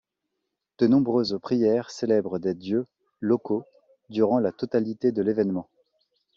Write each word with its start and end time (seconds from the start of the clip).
De 0.79 0.87
nombreuses 0.87 1.37
prières 1.39 1.91
célèbrent 1.91 2.39
des 2.39 2.55
Dieux 2.55 2.87
locaux 3.19 3.65
durant 4.09 4.39
la 4.39 4.51
totalité 4.51 5.11
de 5.11 5.21
l’événement. 5.21 5.69